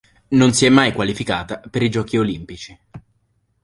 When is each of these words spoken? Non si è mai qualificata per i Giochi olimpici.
Non 0.31 0.51
si 0.51 0.65
è 0.65 0.69
mai 0.69 0.93
qualificata 0.93 1.59
per 1.59 1.83
i 1.83 1.89
Giochi 1.91 2.17
olimpici. 2.17 2.75